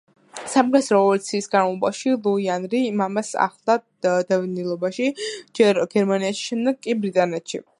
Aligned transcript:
საფრანგეთის 0.51 0.87
რევოლუციის 0.93 1.49
განმავლობაში 1.55 2.13
ლუი 2.23 2.47
ანრი 2.53 2.81
მამას 3.01 3.29
ახლდა 3.47 4.17
დევნილობაში, 4.31 5.11
ჯერ 5.61 5.83
გერმანიაში, 5.97 6.45
შემდეგ 6.51 6.85
კი 6.89 6.97
ბრიტანეთში. 7.05 7.63